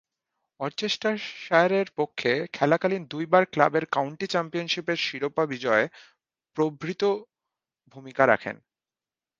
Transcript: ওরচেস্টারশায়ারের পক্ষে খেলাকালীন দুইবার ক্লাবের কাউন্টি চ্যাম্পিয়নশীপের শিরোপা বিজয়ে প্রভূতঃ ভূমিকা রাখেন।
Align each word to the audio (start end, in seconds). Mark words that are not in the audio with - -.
ওরচেস্টারশায়ারের 0.59 1.87
পক্ষে 1.97 2.31
খেলাকালীন 2.53 3.03
দুইবার 3.05 3.43
ক্লাবের 3.45 3.85
কাউন্টি 3.95 4.25
চ্যাম্পিয়নশীপের 4.27 4.97
শিরোপা 4.97 5.43
বিজয়ে 5.45 5.85
প্রভূতঃ 6.57 7.03
ভূমিকা 7.95 8.23
রাখেন। 8.27 8.55